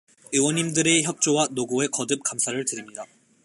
의원님들의 0.33 1.03
협조와 1.03 1.49
노고에 1.51 1.89
거듭 1.91 2.23
감사를 2.23 2.65
드립니다. 2.65 3.05